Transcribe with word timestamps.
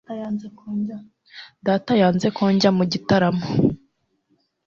Data 1.65 1.91
yanze 2.01 2.27
ko 2.37 2.43
njya 2.53 2.71
mu 2.77 2.83
gitaramo. 2.91 3.45